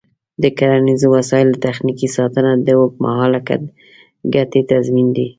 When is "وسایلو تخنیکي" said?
1.17-2.07